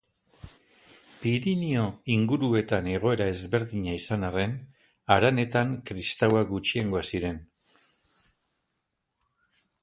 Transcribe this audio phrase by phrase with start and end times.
[1.23, 4.55] Pirinio inguruetan egoera ezberdina izan arren,
[5.17, 7.39] haranetan kristauak gutxiengoa ziren.